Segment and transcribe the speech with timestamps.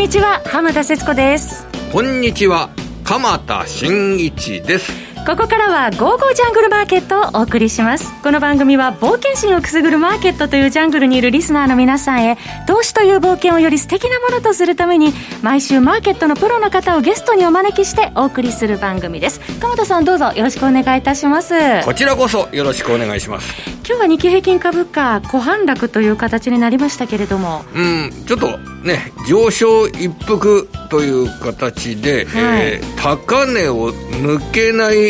[0.00, 1.66] にちは浜田節子です。
[1.92, 2.70] こんにちは
[3.04, 5.09] 鎌田新一です。
[5.26, 8.12] ここからは「ゴーゴージャングルマーケット」をお送りします。
[8.22, 15.12] この番組は冒険心をくすぐるマーケットというジャングルにいるリスナーの皆さんへ投資という冒険をより素敵なものとするために
[15.42, 19.40] 毎週マーケットのプロの方をゲストにお招きしてお送りする番組です。
[19.60, 21.54] 鎌田さんどうぞよろしくお願いいたします。
[21.84, 23.54] こちらこそよろしくお願いします。
[23.86, 27.64] 今日は日経平均株価小反落という形になりましたけれども。
[27.74, 35.09] うんちょっとね上昇一服という形で、はい、えー、高値を抜けない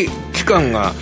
[0.51, 0.93] 間が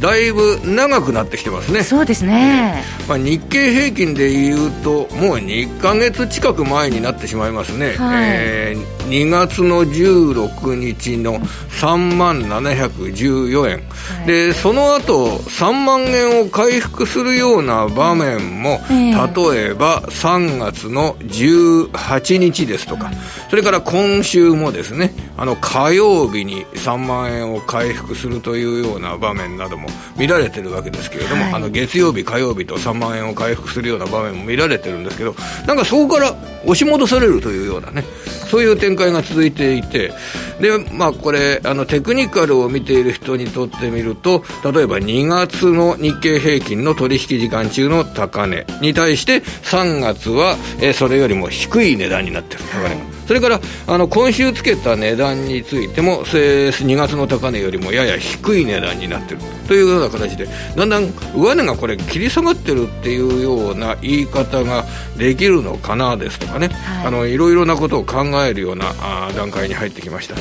[0.00, 1.82] だいぶ長くなってきてますね。
[1.82, 23.10] そうですね、まあ、日経平均でいうともう2か月近く前になってしまいますね、はい、えー、2月の16日の3万714円、はい、でその後3万円を回復するような場面も、えー、例えば3月の18日ですとか。
[23.50, 29.88] それから今週もですねあの火曜日に3万円を回復するというような場面なども
[30.18, 35.34] 見られてるわけですけれども、はい、あの月曜日、火曜日と3万円を回復するような場面も見られてるんですけど、
[35.66, 38.04] なんかそこから押し戻されるというようなね、
[38.50, 40.12] そういう展開が続いていて、
[40.60, 53.20] で、まあ、これ、あのテクニカルを見ている人にとってみると、例えば2月の日経平均の取引時間中の高値に対して、3月は、え、それよりも低い値段になっている、高値が。
[53.30, 59.42] それからあの今週つけた値段についても2月の高値よりもやや低い値段になっている。
[59.68, 61.04] というような形でだんだん
[61.36, 64.84] 上値がこれ切り下がってるっていうような言い方が
[65.16, 66.46] できるのかなですと。
[66.50, 70.34] かね、はい、あのいろいろなことを考えるようなあ段階に入ってきました、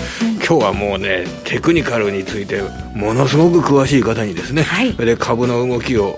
[0.45, 2.61] 今日はもうねテクニカルについて
[2.93, 6.17] ものすごく詳しい方にですね、はい、で株の動きを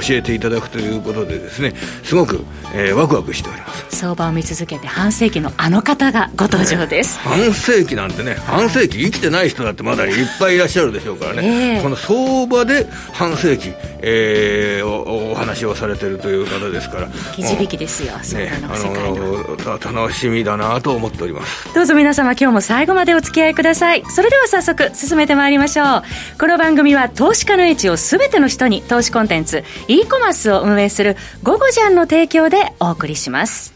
[0.00, 2.44] 教えていただくということでですねすごく、
[2.74, 3.96] えー、ワクワクしております。
[3.96, 17.08] 相場を見続けて半世紀のあの方がご登場です、ね、半世紀なんてね半世紀生きてない人だってまだいっぱいいらっしゃるでしょうからね、えー、この相場で半世紀、えー、おお話をされてるという方ですから。
[17.08, 21.72] 生き字引ですよ、ね、あの楽しみだなと思っております。
[21.74, 24.04] どうぞ皆様今日も最後までお付き合いください。
[24.08, 26.02] それでは早速進めてまいりましょう。
[26.38, 33.74] この番組は投資家の位置を全ての人に投資コンテンツ e コマースを運営する「ゴゴジャン」の提供でお送りします。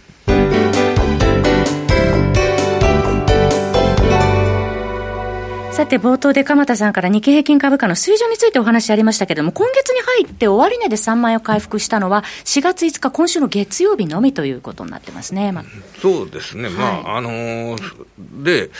[5.80, 15.52] さて、冒頭で鎌田さんから日経平均株価の水準についてお話ありましたけれども、今月に入って終値で3万円を回復したのは、4月5日、今週の月曜日のみということになってますね。
[15.52, 15.64] まあ、
[15.98, 16.64] そうですね。
[16.64, 18.70] はい、まあ、あのー、で、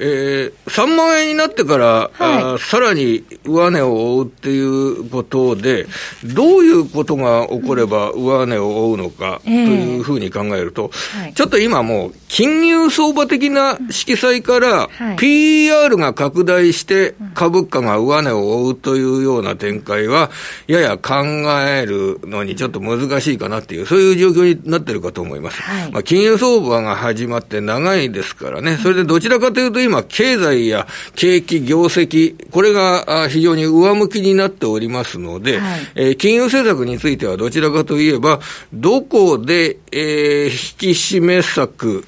[0.00, 5.86] えー、3万円になってから、はい、あさらに上値を追うっていうことで、
[6.24, 14.88] どういうことが起これば上値を追うのかというふうに考えると、えーはい、ちょっと今もう、金融相場的な色彩から、
[15.18, 20.30] PR が拡大して株価が上値を追うというような展開は、
[20.66, 21.24] やや考
[21.68, 25.62] えるのにちょっと難しいかなっていう、そういう状況になってるかと思います。
[25.62, 38.40] はい、まあ、金融相場が始まって長いですからね、それでどちらかというと今、経済や景気、業績、これが非常に上向きになっておりますので、はい、えー、金融政策についてはどちらかといえば、
[38.72, 42.04] どこで、えー、引き締め策、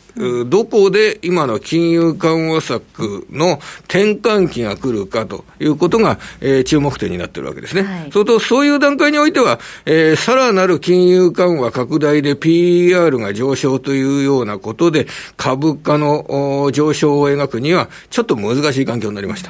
[0.47, 7.83] どこで今の金融緩和策の転換期が来るかということが、えー、注目点になっているわけですね。
[7.83, 19.43] はい、それと、そういう段階においては、えー、さらなる金融緩和拡大で PER が上昇というようなことで、株価の上昇を描くには、ちょっと難しい環境になりまし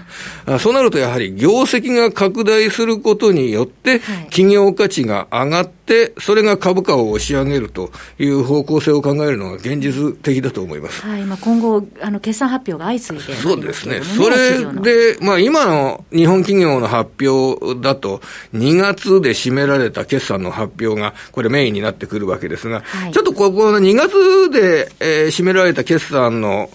[0.46, 0.58] た。
[0.58, 5.77] そうなると、やはり業績が拡大することによって、企業価値が上がって、
[6.20, 11.02] それが株価を押し上げるという方向性を考えるのが現実的だと思います。
[11.02, 18.20] はい、まあ、今後、あの決算発表が相次いで、ね、そうですね、それで、まあ、今の日本企業の発表だと、
[18.54, 26.70] 2月で占められた決算の発表が、これ、メインになってくるわけですが、はい、ちょっとここの2月で、えー、占められた決算の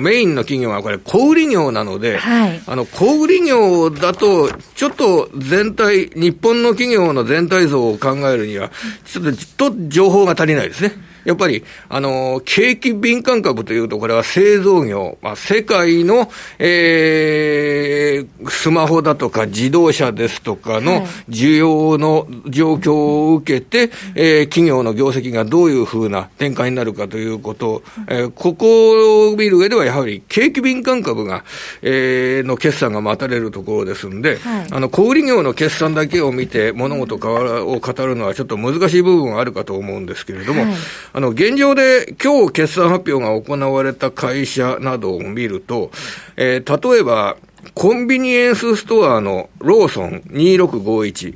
[0.00, 8.70] メインの企業は、これ、小売業なので、はい、あの小売業だと、ちょっと全体、日本の企業の全体像を考えるには、
[9.04, 9.24] ちょっ
[9.56, 10.92] と情報が足りないですね。
[11.28, 31.44] やっぱり、あの、景気敏感株というと、これは製造業、まあ、世界の、えー、スマホだとか自動車ですとかの需要の状況を受けて、えー、企業の業績がどういうふうな展開になるかということを、えー、ここを見る上ではやはり景気敏感株が、
[31.82, 40.72] えー、の決算が待たれるところですんで、はい、あの、小売業の決算だけを見て物事を語るのはちょっと難しい部分があるかと思うんですけれども、はい、
[41.18, 45.90] あの、現状で今日決算発表が行われた会社などを見ると、
[46.36, 47.36] えー、例えば、
[47.74, 51.34] コンビニエンスストアのローソン2651。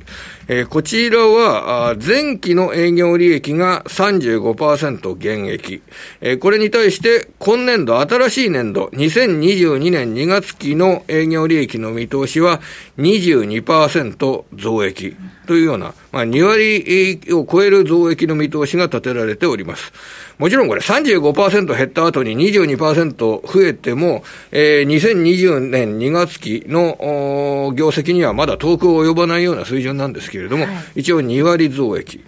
[0.49, 5.81] えー、こちらは、前期の営業利益が35%減益。
[6.19, 12.59] えー、これに対して、今年度、新しい年度、2022年2月期の営業利益の見通しは
[12.97, 15.15] 22%増益
[15.47, 19.93] というような、まあ、2割を超える増益の見通しが立てられております。
[20.37, 32.23] もちろんこれ35%減った後に22%増えても、えー、2020年2月期の業績にはまだ遠く及ばないような水準なんですけれども、はい、一応2割増益。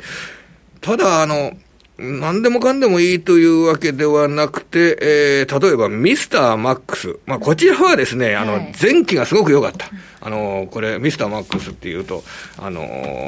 [0.82, 1.54] ただ、あの、
[1.98, 7.20] 何でもかんでもいいというわけではなくて、えー、例えばミスターマックス。
[7.26, 9.88] まあ、こちらはですね、あの、前期がすごく良かった。
[10.20, 12.24] あの、これ、ミスターマックスっていうと、
[12.58, 12.82] あの、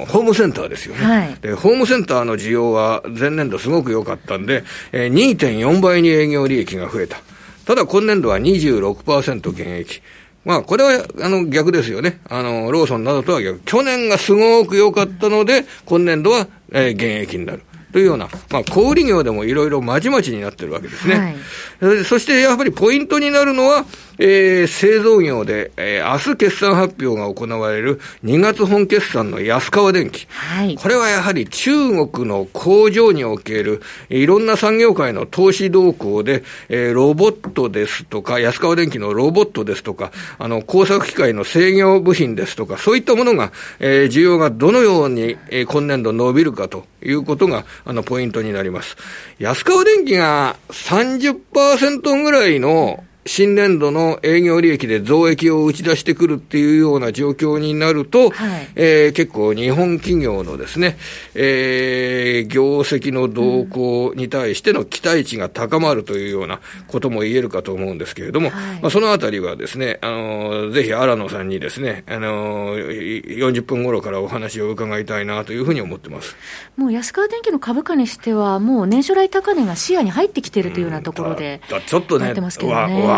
[0.10, 1.06] ホームセンターですよね。
[1.06, 7.18] はい、で、ホームセンターの需要は前年度すごく良かったんで、えー、2.4倍に営業利益が増えた。
[7.66, 10.02] ただ今年度は26%減益。
[10.44, 12.20] まあ、これは、あの、逆ですよね。
[12.30, 13.60] あの、ローソンなどとは逆。
[13.66, 17.62] 去年がすごく良かったので、今年度は、えー、減益になる。
[17.92, 21.38] というような、まあ、小売業でもいろいろまちまちになってるわけですね。
[21.80, 23.86] はい、そしてやっぱりポイントになるのは、
[24.20, 30.28] えー、製造業で、えー、明日決算発表が行われる2月本決算の安川電機。
[30.30, 48.98] はい、これはやはり中国の工場におけるいろんな産業界の投資動向で、えー、ロボットですとか、安川電機のロボットですとか、あの、工作機械の制御部品ですとか、そういったものが、えー、需要がどのように、えー、今年度伸びるかということが、あの、ポイントになります。
[49.40, 60.98] 安川電機が30%ぐらいの新年度の営業利益で増益を打ち出してくるっていうような状況になると、はい、えー、結構日本企業のですね、
[61.36, 76.36] えー、業績の動向に対しての期待値が高まるというようなことも言えるかと思うんですけれども、はい、まあ、そのあたりはですね、あの、ぜひ荒野さんにですね、あの、40分頃からお話を伺いたいなというふうに思ってます。
[76.78, 82.34] もう安川電機の株価にしては、もう年初来高値が視野に入ってきているというようなところで、ちょっとね、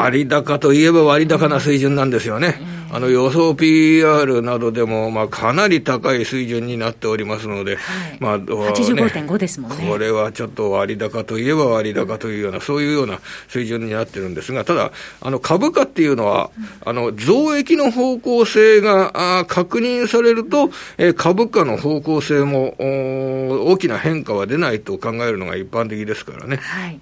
[0.04, 2.56] 割高といえば割高な水準なんですよね。
[2.92, 9.88] あの予想 PR などでも、まあ、かなり高い水準になっておりますので、はい、まあ、85.5ですもんね。
[9.88, 14.92] これはちょっと割高といえば割高というような、そういうような水準になってるんですが、ただ、
[15.22, 16.50] あの株価っていうのは、
[16.84, 26.57] あの増益の方向性があ確認されると、えー、株価の方向性も大きな変化は出ないと考えるのが一般的ですからね。
[26.57, 27.00] はい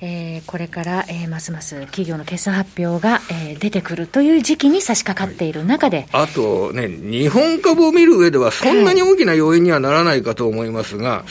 [0.00, 11.24] えー、これから、えー、ますます企業の決算発表が、えー、出てくるという時期に差し掛かっている中で、はい、あとね、日本株を見る上では、そんなに大きな要因にはならないかと思いますが、はい、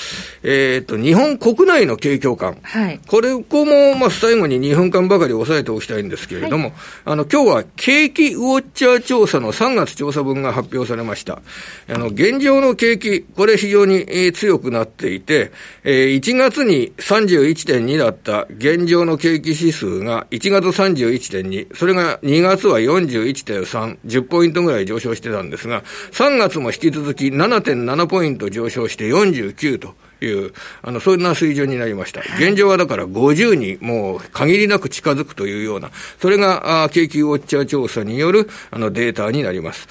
[0.43, 6.73] えっと、日本国内の景況感、はい、これこも、まあ、最後に日本間ばかり押さえておきたいんですけれども、はい、
[7.05, 11.41] あの、今日は景気ウォッチャー調査の3月調査分が発表されました。
[11.89, 15.51] あの、現状の景気、これ非常に、えー、強くなっていて、
[15.83, 29.95] えー、1月に31.2だった現状の景気指数が1月31.2、それが2月は41.3、10ポイントぐらい上昇してたんですが、3月も引き続き7.7ポイント上昇して49と。
[30.21, 32.21] いう、あの、そんな水準になりました。
[32.39, 39.87] 現状はだから50にもう限りなく近づくというような、それが、あ景気ウォッチャー調査による、あの、データになります。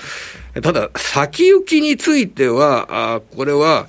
[0.62, 3.86] ただ、先行きについては、あこれは、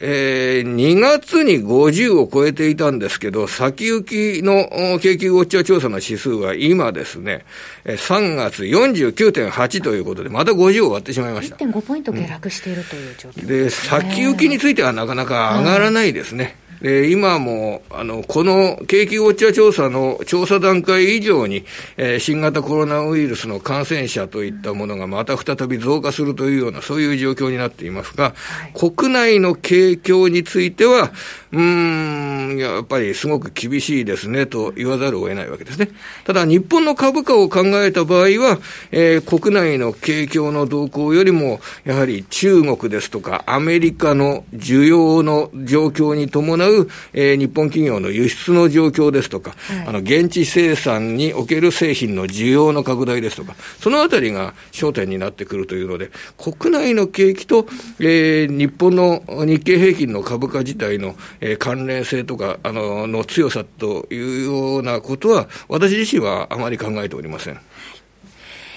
[0.00, 7.44] えー、2月に50を超えていたんですけど、先行きの景気ウォッチャー調査の指数は今ですね、
[7.84, 11.56] 3月49.8ということで、また50を割ってしまいました。
[11.56, 16.56] 1.5ポイント下落しているという状況です、ね、で、先行きについてはなかなか上がらないですね。
[16.80, 21.64] で、今も、あの、この景気ウォッチャー調査の調査段階以上に、
[21.96, 28.34] えー、新型コロナウイルスの感染者といったものがまた再び増加するというような、そういう状況になっていますが、は
[28.68, 31.10] い、国内の景況については、
[31.50, 35.88] うん、やっぱりすごく厳しいですねと言わざるを得ないわけですね。
[36.24, 38.58] ただ、日本の株価を考えた場合は、
[38.92, 46.67] えー、国内の景況の動向よりも、やはり中国ですとか、アメリカの需要の状況に伴う、
[47.12, 57.66] えー、日本企業の輸出の状況ですとか、はい、あの現地生産における製品の需要の拡大ですとか、そのあたりが焦点になってくるというので、国内の景気と、
[58.00, 67.60] えー、日本の日経平均の株価自体の、えー、関連性とか、あの、の強さというようなことは、私自身はあまり考えておりません。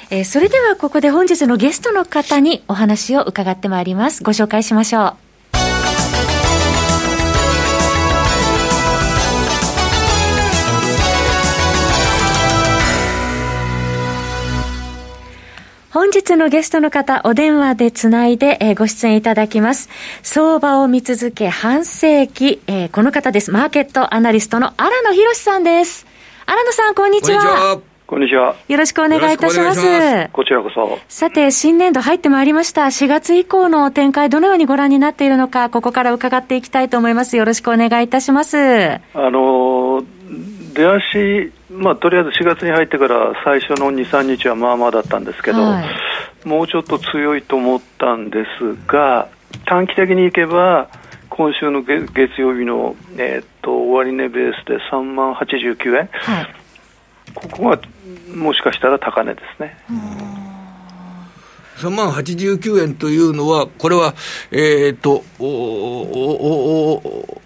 [0.10, 4.24] えー、それではここで本日のゲストの方にお話を伺ってまいります。
[4.24, 5.31] ご紹介しましょう。
[16.02, 19.88] 本日のゲストの方、お電話でつないで、えー、ご出演いただきます。
[20.24, 23.52] 相場を見続け半世紀、えー、この方です。
[23.52, 26.08] マーケットアナリストの荒野博さんです。
[26.48, 27.80] 荒野さん、こんにちは。
[28.08, 28.56] こんにちは。
[28.68, 30.30] よろしくお願いいたします。
[30.34, 30.98] こちらこそ。
[31.08, 32.86] さて、新年度入ってまいりました。
[32.86, 37.38] 4月以降の展開、どのようにご覧になっているのか、ここから伺っていきたいと思います。
[37.38, 38.58] よろしくお願いいたします。
[38.58, 40.04] あの、
[40.74, 49.30] 出足、まあ、とりあえず4月に入ってから最初の2、3日はまあまあだったんですけど、はい、もうちょっと強いと思ったんですが、
[49.66, 50.90] 短期的にいけば、
[51.30, 56.56] 今週の月曜日の、えー、っと終値ベースで3万89円、はい、
[57.34, 57.80] ここが
[58.36, 59.78] もしかしたら高値ですね。
[61.78, 64.14] 3万89円というのは、これは、
[64.52, 67.42] えっ、ー、と、おおおお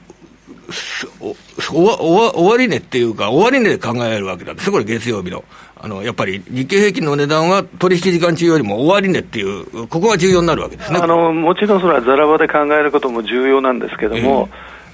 [0.68, 5.44] 終値っていうか、終値で考えるわけなんですこれ、月曜日の。
[5.78, 14.50] あのやっぱり日経平均の値段は取引時間中よりも終値っていう、ここが重要になるわけですねあのもちろんそれはざらばで考えることも重要なんですけども、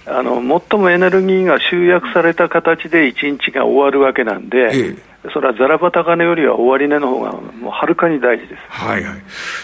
[0.06, 4.58] えー、あの最もエネルギーが集約された形で一日が終わるわけなんで。
[4.58, 8.62] えーそれはざらば高値よりは終値の方がもうはるかに大事です。
[8.70, 9.22] はいはい。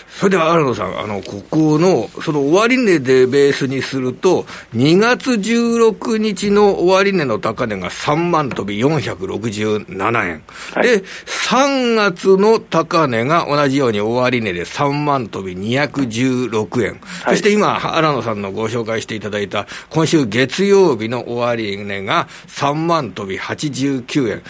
[0.07, 4.43] それでは新野さん、あの、ここの、その終値でベースにすると、
[4.75, 10.43] 2月16日の終値の高値が3万飛び467円。
[10.73, 16.91] はい、で、3月の高値が同じように終値で3万飛び216円。
[16.93, 16.99] はい、
[17.29, 24.43] そして今、新野さんのご紹介していただいた、今週月曜日の終値が3万飛び89円。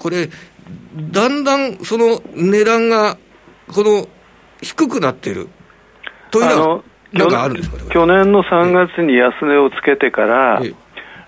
[0.00, 0.30] これ、
[1.12, 3.18] だんだんその値段が、
[3.68, 4.08] この
[4.62, 5.48] 低くなってる。
[6.30, 7.92] というのは、なんかあるんですか？
[7.92, 10.74] 去年の3月に安値をつけてから、え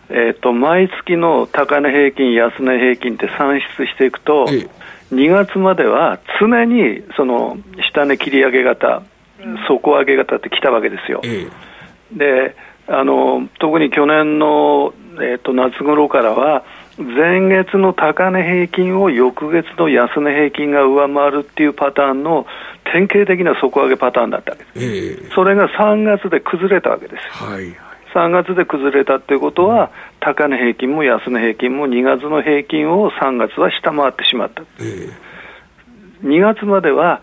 [0.09, 0.35] え。
[0.37, 4.69] ー、と毎月の高値平均、安値平均って算出していくと、ええ、
[5.14, 7.59] 2月までは常にその
[7.93, 9.02] 下値切り上げ型、
[9.69, 11.21] 底上げ型ってきたわけですよ。
[11.25, 11.49] え
[12.14, 12.57] え、で
[12.88, 16.64] あの特に去年の、えー、と夏頃からは、
[16.99, 22.47] 前月の高値平均を翌月の安値平均が上回るっていうパターンの
[22.85, 27.75] 典型的な底上げパターンだったわけです、えー、それが3月で崩れたわけです、はい、
[28.15, 35.13] 3月で崩れたっていうことは、高値平均も安値平均も2月の平均を3月は下回ってしまった、えー、
[36.23, 37.23] 2月までは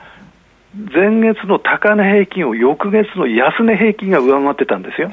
[0.76, 5.10] 前月の高値平均を翌月の安値平均が上回ってたんですよ。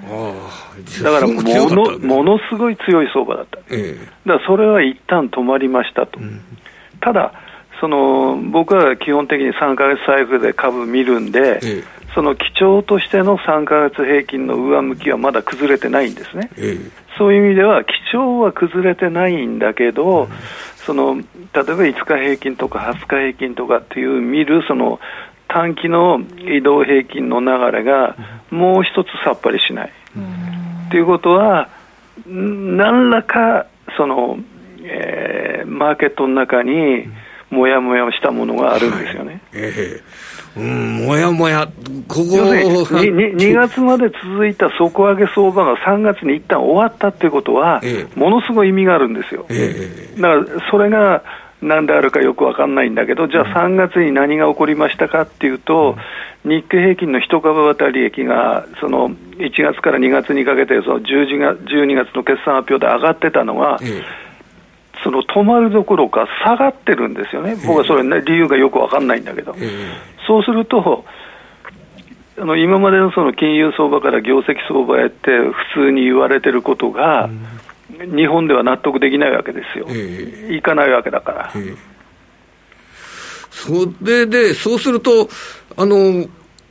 [1.03, 3.59] だからもの、ものすごい強い相場だった。
[3.71, 3.97] え
[4.27, 6.21] だからそれは一旦止まりましたと。
[6.21, 6.43] うん、
[7.01, 7.33] ただ、
[7.81, 11.85] その僕は基本的に3か月サイクルで株見るんで、え
[12.15, 16.51] その基調としての3か月平均の上向きはまだ崩れてないんですね。
[16.59, 16.77] え
[17.17, 20.29] そういう意味では、基調は崩れてないんだけど、うん、
[20.77, 25.01] その例えば5日平均とか20日平均とかっていう見るその
[25.49, 28.17] 短期の移動平均の流れが
[28.51, 29.93] もう一つさっぱりしない。
[30.91, 31.69] ということは、
[32.27, 34.39] 何らかその、
[34.83, 37.09] えー、マーケットの中に
[37.51, 39.31] もやもやしたものがあるんですよね。
[39.31, 41.67] はいえー、うんもやもや、
[42.09, 49.47] ここ 2, 2月まで続いた底上げ相場が3月に一旦終わったっていうことは、えー、ものすごい意味があるんですよ。
[49.49, 51.23] えー、だからそれが
[51.63, 55.97] 何であるかよく分かんないんだけど、じゃあ3月に何が起こりましたかっていうと、
[56.45, 63.79] 日経平均の1株当たり益が、その1月から2月にかけて、その10月12月の決算発表で上がってたのが、
[65.03, 69.55] その止まるどころか下がってるんですよね、僕はそれ、ね、理由がよく分かんないんだけど、
[70.27, 71.05] そうすると、
[72.39, 75.31] あの今までのその金融相場から業績相場へって
[75.73, 77.31] 普通に言われてることが、
[78.05, 81.53] 日本では納得できないわけですよ、えー、行かないわけだから。
[81.55, 81.77] えー、
[83.51, 85.29] それで、そうすると、
[85.77, 86.27] あの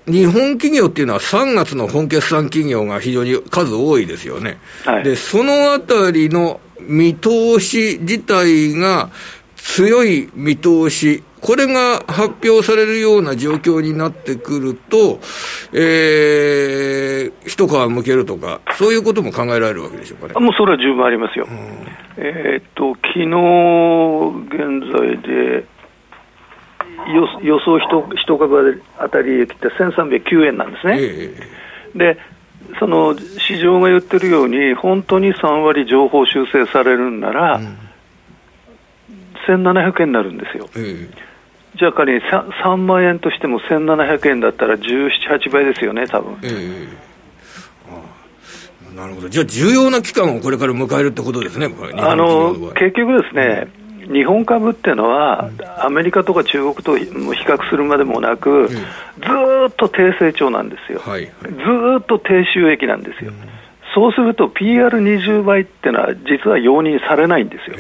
[0.08, 4.60] 日本企業っていうのは3月の本決算企業が非常に数多いですよね。
[4.86, 9.10] はい、で、そのあたりの見通し自体が
[9.56, 15.20] 強い見通し、これが発表されるような状況になってくると、
[15.74, 20.44] えー、一皮むけるとか、そういうことも考えられるわけでしょうかね。
[20.44, 21.48] もうそれは十分ありますよ。
[21.48, 21.88] うん、
[22.18, 23.26] えー、っと、昨日
[24.56, 25.66] 現在で、
[27.44, 30.98] 予想一株当たり益って1309円なんですね。
[31.00, 32.18] えー、で
[32.80, 37.78] その市場が言ってるように、本当に3割情報修正されるんなら、うん、
[39.48, 40.68] 1700円になるんですよ。
[40.76, 41.10] えー、
[41.78, 46.88] じゃあ仮に 3, 3, 万円としても1700円だったら17、8倍ですよね、多分、えー、
[48.96, 53.68] なるほど、じゃあ重要な期間をこれから迎えるってことですね、あの結局ですね、
[54.08, 54.14] うん。
[54.14, 58.78] 日本株っていうのは、アメリカとか中国と比較するまでもなく、ず
[59.68, 61.32] っと低成長なんですよ、はいはい、ず
[62.00, 63.34] っと低収益なんですよ。
[63.96, 67.78] そうすると PR20 倍っていうのは、実は容認されないんですよ。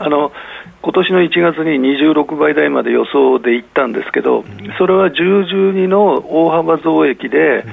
[0.00, 0.32] あの
[0.82, 4.44] 今年の1月に26倍台まで予想でいったんですけど、
[4.76, 7.64] それは10、12の大幅増益で、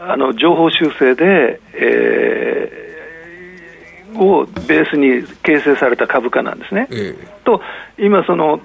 [0.00, 2.86] あの情報修正で、えー
[4.18, 6.88] をベースに形成された株価なんですね。
[6.90, 7.60] えー、と、
[7.98, 8.60] 今その、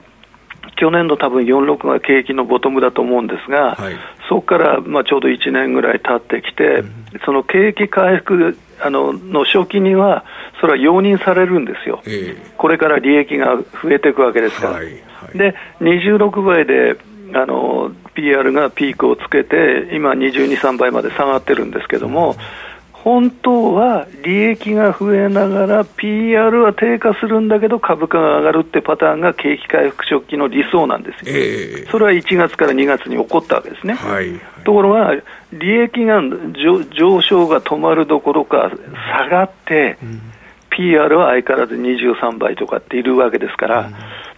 [0.82, 3.96] 去年の多分46が景気のボトムだと思うんですが、はい、
[4.28, 10.26] そこからまあちょうど1年ぐらい経ってきて、うん、その景気回復あのの初期には、
[10.60, 14.74] それは容認されるんですよ、えー、これから利益が増えていくわけですから。
[14.74, 14.92] はいは
[15.36, 16.98] い、で26倍で
[17.36, 22.71] あの PR がピークをつけて、今、22、3倍まで下がってるんですけども、うん
[23.04, 35.16] 本当は利益が増えながら PR は低下するんだけど株価が上がるってパターンが景気回復初期の理想なんですよ、えー、それは1月から2月に起こったわけですね、はい、ところが
[35.52, 36.22] 利益が
[36.54, 38.72] 上昇が止まるどころか
[39.18, 40.22] 下がって、うん、
[40.70, 43.92] PR は相変わらず23倍とかっているわけですから、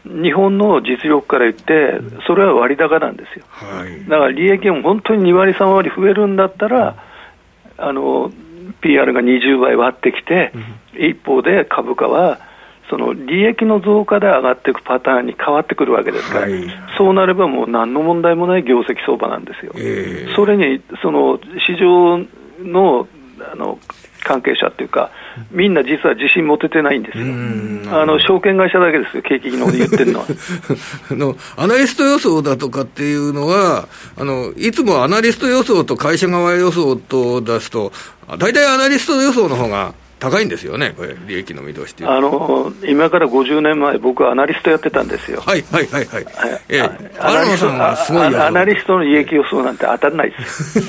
[0.05, 6.95] うん、日本の実力から言って、それは割高なんですよ、はい、だから利益も本当に2割、3割増えるんだったら、
[7.77, 8.31] あの
[8.83, 10.51] PR が20倍割ってきて、
[10.93, 12.39] 一方で株価は、
[12.89, 16.63] その利益の増加で上がっていくパターンに変わってくるわけですから、はい、
[16.97, 19.71] そうなればもう何の問題もない業績相場なんですよ。
[19.75, 22.19] えー、それにその市場
[22.61, 23.07] の
[23.51, 23.79] あの
[24.23, 25.11] 関係者っていうか、
[25.51, 27.25] みんな実は自信持ててないんですよ。
[27.91, 30.25] あの証券会社だけですよ、景気の言ってるのは
[31.11, 31.35] あの。
[31.57, 33.87] アナリスト予想だとかっていうのは、
[34.17, 37.91] あのいつもアナリスト予想と会社側予想と出すと、
[38.37, 45.41] 大体アナリスト予想の方が高いんですよね、これ、利益の見通しあの今から50年前、僕はアナリストやってたんですよ。
[45.41, 46.25] はいはいはいはい。
[46.69, 46.81] ええ、
[47.19, 50.79] アナさんはすごいアナリストの利益予想なんて当たらないです。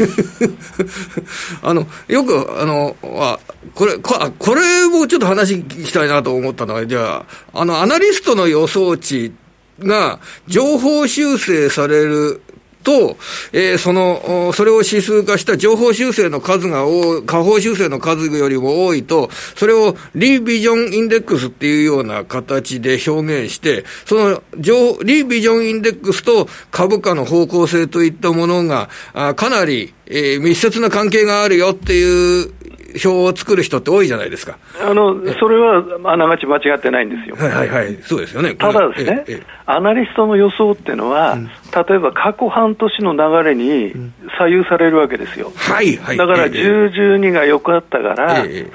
[1.64, 3.36] あのよくあのあ
[3.74, 9.32] これこ、これもちょっと話聞きたいなと思ったのは、じゃあ、あのアナリストの予想値
[9.80, 12.40] が情報修正される
[12.84, 13.16] と、
[13.52, 32.52] えー、その、それを指数化した情報修正の数が多い、下方修正の数よりも多いと、それをリービジョンインデックスっていうような形で表現して、その情、リービジョンインデックスと株価の方向性といったものが、あかなり、えー、密接な関係があるよっていう
[32.94, 34.58] 表を作る人って多いじゃないですか。
[34.80, 37.36] あの、それはあながち間違ってないんですよ。
[37.36, 38.54] はいはいはい、そうですよね。
[38.54, 39.24] ただですね、
[39.66, 43.12] アナリストの予想っていうのは、うん、例えば過去半年の
[43.42, 43.92] 流れに
[44.38, 45.52] 左右されるわけですよ。
[45.56, 46.16] はいはい。
[46.16, 48.68] だから、10、12が良かったから、1、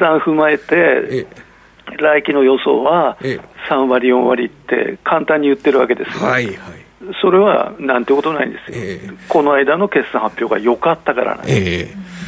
[0.00, 1.26] 3踏まえて、
[1.98, 3.18] 来期の予想は
[3.68, 6.28] 3割、4割って簡単に言ってるわけですよ。
[6.28, 6.56] はいはい。
[7.20, 11.58] それはなんてことないんですよ、えー、この間の決算発表が良かったからなんです。
[11.58, 12.18] えー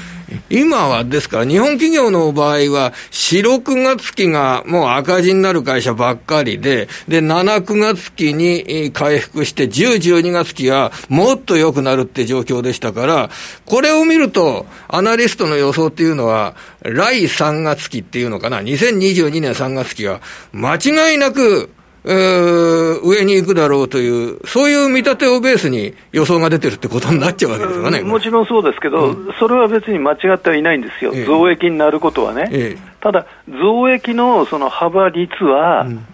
[0.48, 13.30] 今はですから、日本企業の場合は、4、6月期がもう赤字になる会社ばっかりで、で、7、9月期に回復して、10、12月期はもっと良くなるって状況でしたから、
[13.64, 20.20] これを見ると、アナリストの予想っていうのは、来3月期っていうのかな、2022年3月期は、
[20.52, 36.06] 間違いなくえー、上に行くだろうという、そういう見立てをベースに予想が出てるってことになっちゃうわけですかね、もちろんそうですけど、うん、それは別に間違ってはいないんですよ、ええ、増益になることはね、え、ただ、増益のその幅率は、うん、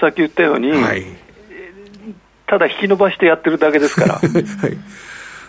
[0.00, 1.04] さっき言ったように、はい、
[2.46, 4.30] ただ引き伸ばしてやってるだけですから、 はい。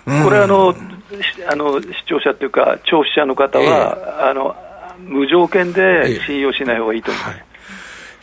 [0.06, 0.75] うん、これあの、
[1.47, 4.56] あの視聴者というか、聴取者の方は、あの
[4.99, 7.38] 無条件で信用しない方がいいと思います。
[7.38, 7.45] はい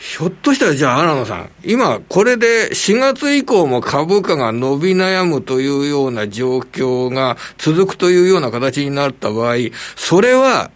[0.01, 9.57] ひょっとしたらじゃあ、荒野さん、今、これで4月以降も株価が伸び悩むというような状況が続くというような形になった場合、
[9.95, 10.71] それは、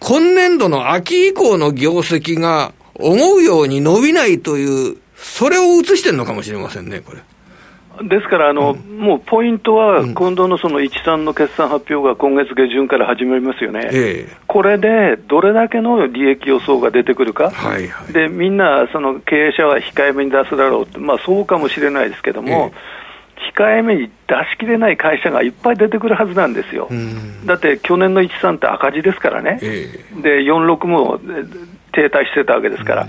[0.00, 7.22] 今年度の秋以降の業績が思うように伸びないという、それを映してるのかもしれませんね、これ。
[8.02, 26.88] ですからあの、うん、もうポイントは、今度のその13の決算発表が今月下旬から始まりますよね、えー、これでどれだけの利益予想が出てくるか、はいはい、でみんな、その経営者は控えめに出すだろうって、まあ、そうかもしれないですけども、えー、控えめに出しきれない会社がいっぱい出てくるはずなんですよ、
[27.46, 31.20] だって去年の13って赤字ですからね、えー、で46も
[31.92, 33.08] 停滞してたわけですから。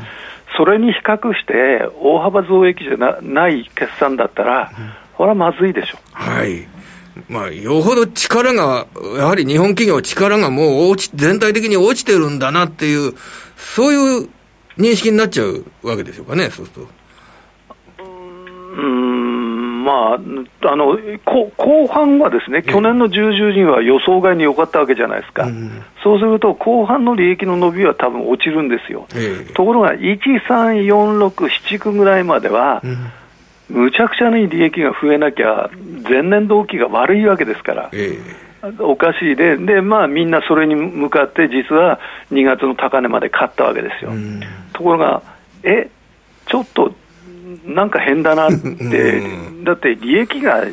[0.57, 4.71] それに比較して大幅増益じゃなない決算だったら、
[5.15, 5.97] これはまずいでしょ。
[6.13, 6.67] はい
[7.29, 8.87] まあ、よほど力が、
[9.17, 13.13] やはり日本企業、力がもう落ち全体的に落ちてるんだなっていう、
[13.55, 14.29] そういう
[14.77, 16.85] 認識になっちゃうわけでしょうかね、そうする
[17.97, 18.03] と。
[18.77, 19.14] うん
[19.85, 30.17] まあ、あの後半はですね、去年の10、10人は予想外に良かったわけじゃないですか、うん、そうすると、後半の利益の伸びは多分落ちるんですよ、えー、ところが1、
[30.47, 32.81] 3、4、6、7、9ぐらいまでは、
[33.69, 35.69] うん、むちゃくちゃに利益が増えなきゃ、
[36.09, 37.89] 前年同期が悪いわけですから。
[37.93, 38.45] えー
[38.79, 41.99] おかしいで、でまあ、みんなそれに向かって、実は
[42.31, 44.11] 2月の高値まで買ったわけですよ。
[44.73, 45.21] ところが、
[45.61, 45.87] え、
[46.47, 46.91] ちょっと
[47.63, 49.21] なんか変だなって、
[49.63, 50.63] だって利益が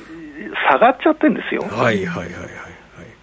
[0.68, 1.62] 下がっちゃってるんですよ。
[1.62, 2.40] はいはいはいは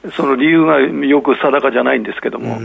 [0.07, 2.59] い、その理由がよく定かじゃないんですけども。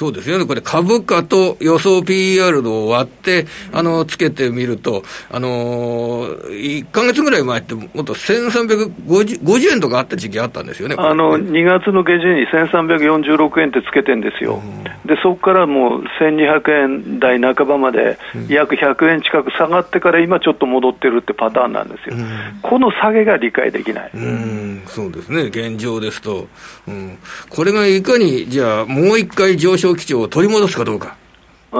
[0.00, 0.46] そうですよね。
[0.46, 10.94] これ株価と予想 PR を割って、あの、つけてみると、あのー、1か月ぐらい前って、もっと1350円とかあった時期あったんですよね。
[10.96, 14.62] あの、2月の下旬に1346円ってつけてんですよ。
[15.04, 22.16] で、そこからもう1200円台半ばまで、約100円近く下がってから今ちょっと戻ってるってパターンなんですよ。
[22.62, 24.10] この下げが理解できない。
[24.14, 25.42] うん、そうですね。
[25.42, 26.48] 現状ですと。
[26.88, 27.18] うん、
[27.50, 31.16] これがいかに、じゃあ、もう一回上昇基調を取り戻すかどうか。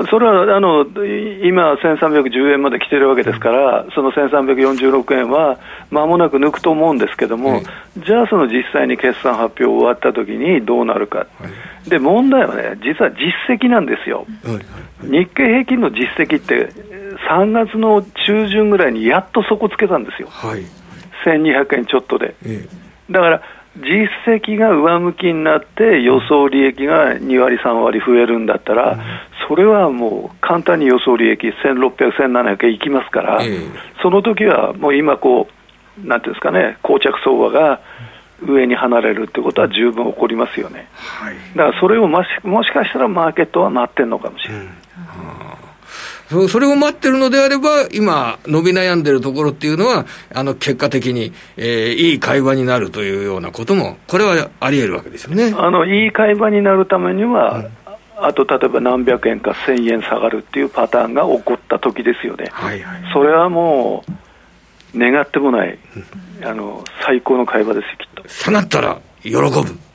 [0.09, 0.87] それはあの
[1.43, 5.59] 今、1310円まで来てるわけですから、その1346円は
[5.91, 7.61] まもなく抜くと思うんですけども、
[7.99, 11.27] じゃあ、その実際に決算発表終わったときにどうなるか、
[11.89, 14.27] で問題はね、実は実績なんですよ、
[15.03, 16.71] 日経平均の実績って、
[17.29, 20.63] 3月の中旬ぐらいにやっと底つけたんですよ、はい、
[21.27, 22.37] 1200円ちょっとで。
[23.11, 23.43] だから
[23.77, 28.99] 実績が上向きになって予想利益が2割、3割増えるんだったら、
[29.49, 33.41] それはもう簡単に予想利益1600、1700円いきますから、
[34.03, 35.49] その時はもう今こ
[36.03, 37.81] う、なんていうんですかね、膠着相場が
[38.43, 40.89] 上に離れるってことは十分起こりますよね。
[41.55, 44.63] だからそれをもしもしかしたらマーケットは待ってるのかもしれない。
[44.63, 45.50] うん
[46.49, 55.53] それを待ってるのであれば、今、伸び悩んでるところっていうのは、あの、結果的に、えー、いい会話になるというようなことも、これはあり得るわけですよね。
[55.57, 57.69] あの、いい会話になるためには、うん
[58.23, 64.05] あと例えば何百円か1000円下がるっていうパターンが起こった時ですよね、はいはい、それはも
[64.95, 65.79] う、願ってもない、
[66.43, 68.29] あの最高の会話ですよ、きっと。
[68.29, 69.41] 下がったら喜ぶ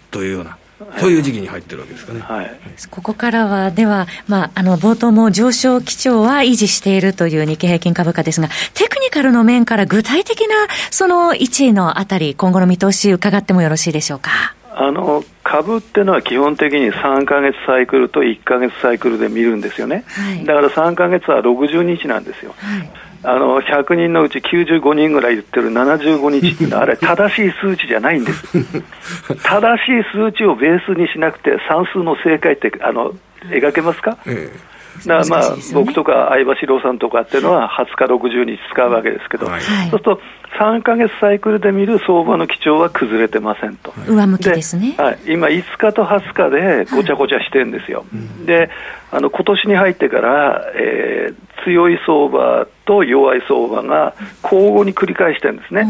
[0.10, 0.58] というような。
[0.98, 2.20] そういう時期に入ってるわけですかね。
[2.20, 2.52] はい、
[2.92, 10.56] ここからは、では、まあ、あの、冒頭も上昇基調は維持しているという日経平均株価ですが、テクニカルの面から具体的な、
[10.92, 14.56] その1位のあたり、今後の見通し伺ってもよろしいでしょうか？
[14.78, 22.90] あの株っていうのは基本的に3か月サイクルと1か月サイクルで見るんですよね、はい、だから3か月は60日なんですよ、はい
[23.26, 28.48] あの100人のうち95人ぐらい言ってる75日ってのは、あれ、正しい数値じゃないんです。
[29.44, 33.14] 正しい数値をベースにしなくて、算数の正解ってあの
[33.50, 34.75] 描けますか、ええ
[35.06, 40.20] だからまあ、僕とか相場志郎さんとかっていうのは20日、60日使うわけですけど、はい、そうすると
[40.60, 43.94] 3か月サイクルで見る相場の基調は崩れてませんと。
[44.08, 44.96] 上向きですね。
[44.98, 48.00] はい、今、5日と20日でごちゃごちゃしてるんですよ。
[48.00, 48.06] は
[48.44, 48.70] い、で、
[49.12, 55.88] あの今年に入ってから、えー、強い相場と弱い相場が交互に繰り返してるんですね。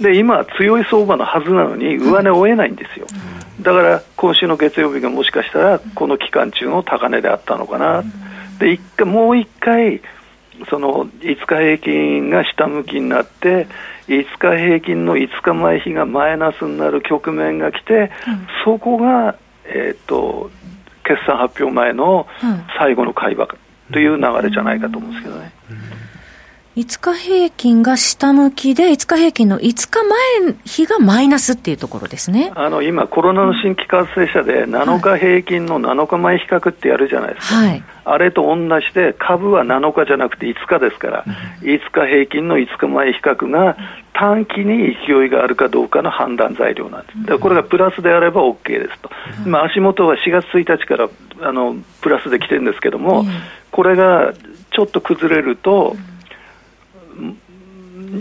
[0.00, 3.06] で、今、強い相場のはずなのに、上値を追えないんですよ。
[3.60, 8.04] だから今週の月曜日がもしかしたらこの期間中の高値であったのかな。
[8.58, 10.00] で一回もう一回
[10.70, 13.66] その5日平均が下向きになって、
[14.08, 20.50] 5日平均の5日前日がマイナスになる局面が来て、うん、そこが、えーと、
[21.04, 22.26] 決算発表前の
[22.78, 23.48] 最後の会話
[23.92, 25.52] という流れじゃないかと思うんですけどね。
[26.76, 30.04] 5日平均が下向きで、5日平均の5日
[30.42, 32.52] 前日がマイナスっていうところですね。
[32.54, 41.24] あの今、コロナの新規感染者で、7日平均の7日前比較ってやるじゃないですか、はい、あれと同じで、株は7日じゃなくて5日ですから、
[41.62, 43.76] 5日平均の5日前比較が
[44.12, 49.10] 短期に勢いがあるかどうかの判断材料なんです、これがプラスであれば OK ですと、
[49.46, 51.08] まあ、足元は4月1日から
[51.40, 53.24] あのプラスで来てるんですけども、
[53.70, 54.34] これが
[54.72, 56.15] ちょっと崩れると、うん、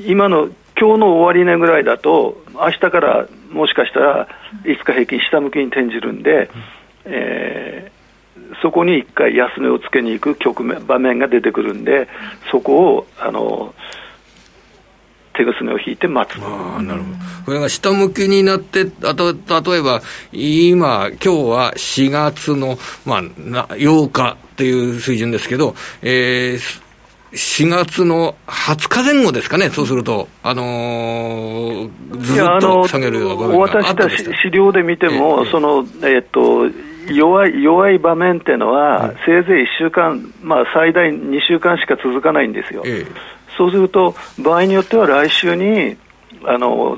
[0.08, 4.28] 今の今日の終値ぐらいだと、明日からもしかしたら
[4.64, 6.50] 5日平均下向きに転じるんで、
[7.06, 12.08] えー、そこに1回安値をつけに行く局面場面が出てくるんで、
[12.52, 13.74] そこをあの
[15.36, 16.38] 手ぐすねを引いて待つ。
[16.42, 17.18] あなるほど。
[17.46, 23.22] これが下向きになって、あと例えば、今、今日は4月の、まあ、
[23.76, 26.85] 8日っていう水準ですけど、えー、
[27.36, 36.70] 4月の20日前後ですかね、そうすると、あのー、ずっと下げるような場面があったした資料で見ても、ええ、その、えー、っと、
[37.14, 42.84] 弱い弱い場面っていうのは、せいぜい1週間、まあ、最大2週間しか続かないんですよ。
[42.86, 43.06] え。
[43.58, 45.98] そうすると、場合によっては来週に
[46.46, 46.98] あの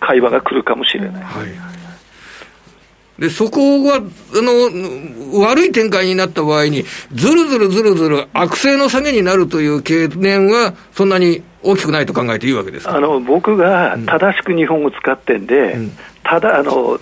[0.00, 1.22] 会話が来るかもしれない。
[1.22, 1.69] はい
[3.20, 4.00] で、そこが、あ
[4.32, 16.98] の、悪い展開になった場合に、ずるずるずるずる悪性の下げになるという懸念は、そんなに大きくないと考えていいわけですあの僕が正しく日本語使ってんで、うん、ただあの、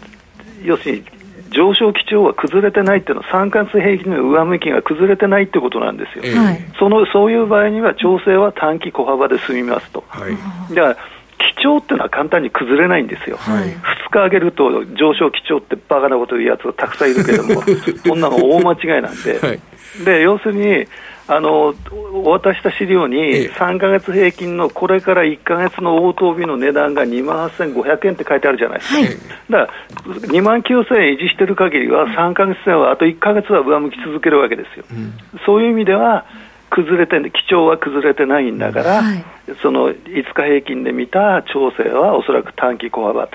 [0.65, 1.05] 要するに
[1.51, 10.03] 上昇基調は崩れてないっていうのは、3か月平均の上向きが崩れてないってことなんですよ、はい、そのそういう場合には、調整は短期小幅で済みますと。
[10.09, 10.97] はい、だから
[11.39, 17.63] 基調っていうのは簡単に崩れないんですよ、はい、2日上げると上昇基調ってバカなこと言うやつがたくさんいるけれども、
[18.07, 19.61] そんなの大間違いなんで、はい、
[20.05, 20.87] で要するに
[21.31, 21.75] あの
[22.15, 29.09] お渡した資料に、3か月平均のこれから1か月の応答日の値段が2万8500円って書いてあるじゃないですか、はい、
[29.51, 29.73] だか
[30.07, 34.87] ら2万9000円維持してる限りは、3か月線はあと1か月は上向き続けるわけですよ。
[34.91, 35.13] うん、
[35.45, 36.25] そういう意味では
[36.71, 39.25] 崩れて基調は崩れてないんだから、はい、
[39.63, 43.29] その5日平均で見た調整はおそらく短期小幅、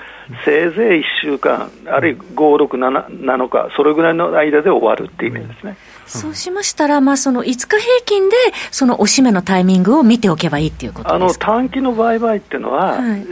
[0.44, 5.70] せいぜい1週間、あるいは5、6、7, 7日、それぐらいの間で終わるっていう意味ですね。
[5.70, 6.08] うん。
[6.08, 8.36] そうしましたら、まあ、その5日平均で、
[8.70, 13.26] そのおしめのタイミングを見ておけばいいっていうことあの短期の売買っていうのは、はい、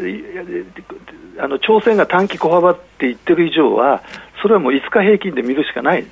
[1.38, 4.02] あの調整が短期小幅って言ってる以上は、
[4.42, 6.04] それはもう5日平均で見るしかない。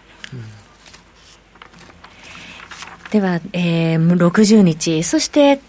[3.11, 5.61] では、えー、60日、そして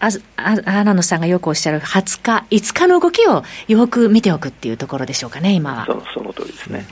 [0.00, 5.86] ああ荒野さんがよくおっしゃる20日、5日の動きをよく見ておくっていうところでしょうかね、今は。
[5.86, 6.86] そその通りですね。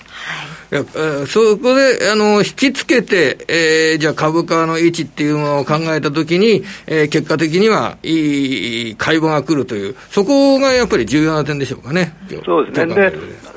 [0.71, 12.13] はい、いやそこであの引きつけて、えー、じゃあ株価の位置っていうのを考えたときに、えー、結果的にはいい買い場が来るという、そこがやっぱり重要な点でしょうかね。
[12.45, 12.95] そうですね。
[12.95, 13.13] で、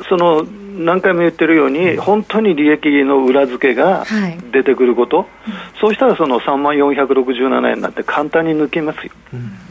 [0.07, 0.45] その
[0.79, 4.05] 何回も言ってるように、本当に利益の裏付けが
[4.51, 5.27] 出てくること、はい、
[5.79, 9.11] そうしたらその3万467円なんて簡単に抜けますよ。
[9.33, 9.68] うん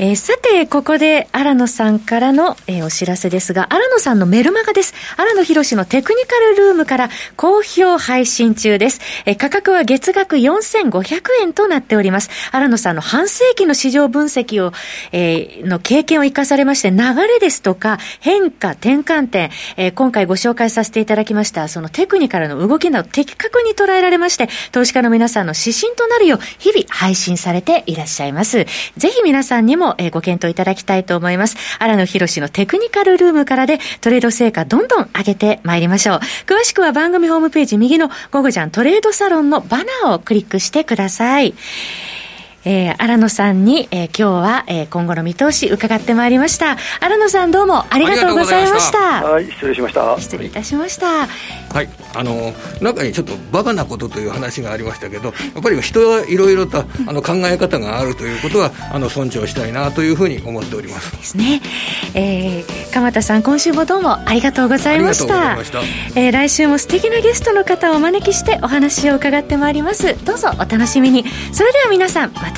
[0.00, 4.94] えー、さて、ここで荒野さんからの、えー、お知らせですが、荒野さんのメルマガです。
[5.16, 9.00] 荒野博のテクニカルルームから好評配信中です。
[9.26, 12.30] えー、価格は月額4500円となっております。
[12.52, 14.72] 荒野さんの半世紀の市場分析を、
[15.10, 28.64] えー、の経験を生かされまして、流れですとか、変化、転換点、えー、今回ご紹介させていただきました、そのテクニカルの動きなど的確に捉えられまして、投資家の皆さんの指針となるよう、日々配信されていらっしゃいます。
[28.96, 31.56] ぜひ皆さんにもえご検討いただきたいと思います。
[31.78, 36.18] 荒野博のテクニカルルームからでトレード成果どんどん上げてまいりましょう。
[36.46, 41.54] 詳しくは番組ホームページ右のゴゴジャントレードサロンのバナーをクリックしてください。
[42.68, 46.76] えー、荒野さんに、えー、今日は、えー、今後の見通し伺ってまいりました。
[47.00, 49.24] 荒野さんどうもありがとうございました。
[49.24, 50.20] はい失礼しました。
[50.20, 51.26] 失礼いたしました。
[51.26, 51.88] はい。
[52.14, 52.52] あの
[52.82, 61.12] 中にちょっとバカなことという話がありましたけどやっぱり人はいろいろとあの考え方があるということはあの尊重したいなというふうに思っております。
[61.16, 61.62] ですね、
[62.14, 65.56] えー、鎌田さん今週もどうもありがとうございました。
[65.56, 65.80] ました。
[66.14, 70.22] えー、来週も素敵なゲストの方をお招きしてお話を伺ってまいります。
[70.24, 71.24] どうぞお楽しみに。
[71.52, 72.57] それでは皆さんまた